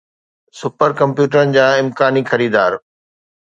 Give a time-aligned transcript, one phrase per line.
[0.59, 2.71] super ڪمپيوٽرن جا امڪاني خريدار